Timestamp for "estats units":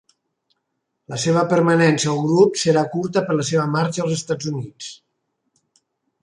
4.17-4.91